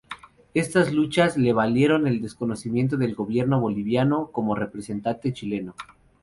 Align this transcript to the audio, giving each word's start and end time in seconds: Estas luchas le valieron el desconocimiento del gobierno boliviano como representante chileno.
Estas 0.55 0.91
luchas 0.91 1.37
le 1.37 1.53
valieron 1.53 2.07
el 2.07 2.23
desconocimiento 2.23 2.97
del 2.97 3.13
gobierno 3.13 3.61
boliviano 3.61 4.31
como 4.31 4.55
representante 4.55 5.31
chileno. 5.31 5.75